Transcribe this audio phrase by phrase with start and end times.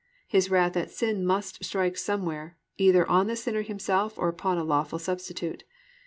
[0.27, 4.63] His wrath at sin must strike somewhere, either on the sinner himself or upon a
[4.63, 5.63] lawful substitute.